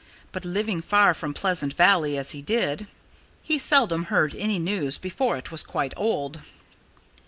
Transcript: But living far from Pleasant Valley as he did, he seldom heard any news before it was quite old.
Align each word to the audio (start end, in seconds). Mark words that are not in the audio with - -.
But 0.31 0.43
living 0.45 0.81
far 0.81 1.13
from 1.13 1.31
Pleasant 1.31 1.75
Valley 1.75 2.17
as 2.17 2.31
he 2.31 2.41
did, 2.41 2.87
he 3.43 3.59
seldom 3.59 4.05
heard 4.05 4.35
any 4.35 4.57
news 4.57 4.97
before 4.97 5.37
it 5.37 5.51
was 5.51 5.61
quite 5.61 5.93
old. 5.95 6.41